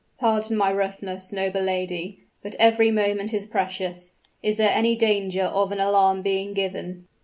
"Pardon 0.17 0.57
my 0.57 0.73
roughness, 0.73 1.31
noble 1.31 1.61
lady 1.61 2.21
but 2.41 2.55
every 2.57 2.89
moment 2.89 3.35
is 3.35 3.45
precious. 3.45 4.13
Is 4.41 4.57
there 4.57 4.71
any 4.71 4.95
danger 4.95 5.43
of 5.43 5.71
an 5.71 5.79
alarm 5.79 6.23
being 6.23 6.55
given?" 6.55 7.07